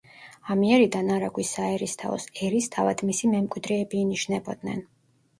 [0.53, 4.81] ამიერიდან არაგვის საერისთავოს ერისთავად მისი მემკვიდრეები ინიშნებოდნენ.